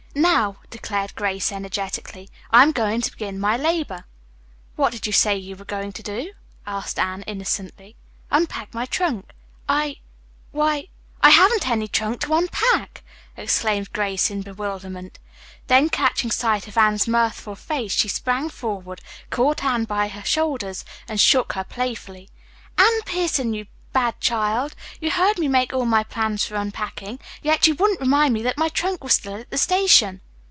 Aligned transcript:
"Now," 0.13 0.57
declared 0.69 1.15
Grace 1.15 1.53
energetically, 1.53 2.29
"I 2.51 2.63
am 2.63 2.73
going 2.73 2.99
to 2.99 3.11
begin 3.11 3.39
my 3.39 3.55
labor." 3.55 4.03
"What 4.75 4.91
did 4.91 5.07
you 5.07 5.13
say 5.13 5.37
you 5.37 5.55
were 5.55 5.63
going 5.63 5.93
to 5.93 6.03
do?" 6.03 6.33
asked 6.67 6.99
Anne 6.99 7.21
innocently. 7.27 7.95
"Unpack 8.29 8.73
my 8.73 8.85
trunk. 8.85 9.29
I 9.69 9.99
why 10.51 10.89
I 11.21 11.29
haven't 11.29 11.65
any 11.69 11.87
trunk 11.87 12.19
to 12.21 12.33
unpack!" 12.35 13.03
exclaimed 13.37 13.93
Grace 13.93 14.29
in 14.29 14.41
bewilderment. 14.41 15.17
Then 15.67 15.87
catching 15.87 16.29
sight 16.29 16.67
of 16.67 16.77
Anne's 16.77 17.07
mirthful 17.07 17.55
face, 17.55 17.93
she 17.93 18.09
sprang 18.09 18.49
forward, 18.49 18.99
caught 19.29 19.63
Anne 19.63 19.85
by 19.85 20.09
the 20.09 20.23
shoulders 20.23 20.83
and 21.07 21.21
shook 21.21 21.53
her 21.53 21.63
playfully. 21.63 22.29
"Anne 22.77 23.01
Pierson, 23.05 23.53
you 23.53 23.65
bad 23.93 24.17
child, 24.21 24.73
you 25.01 25.11
heard 25.11 25.37
me 25.37 25.49
make 25.49 25.73
all 25.73 25.83
my 25.83 26.01
plans 26.01 26.45
for 26.45 26.55
unpacking, 26.55 27.19
yet 27.41 27.67
you 27.67 27.75
wouldn't 27.75 27.99
remind 27.99 28.33
me 28.33 28.41
that 28.41 28.57
my 28.57 28.69
trunk 28.69 29.03
was 29.03 29.13
still 29.15 29.35
at 29.35 29.49
the 29.49 29.57
station." 29.57 30.21